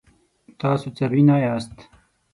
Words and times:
تاسي 0.59 0.89
څاروي 0.97 1.23
نه 1.29 1.35
یاست. 1.43 1.75